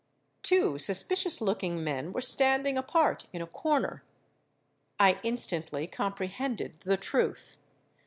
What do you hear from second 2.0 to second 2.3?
were